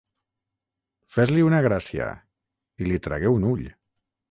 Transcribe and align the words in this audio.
Fes-li 1.17 1.43
una 1.49 1.59
gràcia! 1.67 2.09
I 2.85 2.91
li 2.91 3.01
tragué 3.09 3.37
un 3.37 3.49
ull. 3.55 3.71